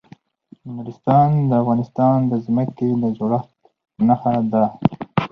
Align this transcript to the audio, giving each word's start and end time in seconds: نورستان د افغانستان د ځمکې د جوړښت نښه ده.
نورستان 0.75 1.29
د 1.49 1.51
افغانستان 1.61 2.17
د 2.31 2.33
ځمکې 2.45 2.89
د 3.01 3.03
جوړښت 3.17 3.51
نښه 4.07 4.33
ده. 4.51 4.65